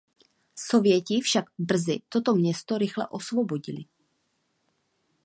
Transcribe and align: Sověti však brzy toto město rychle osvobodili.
Sověti 0.55 1.21
však 1.21 1.45
brzy 1.57 1.99
toto 2.09 2.33
město 2.35 2.77
rychle 2.77 3.07
osvobodili. 3.07 3.83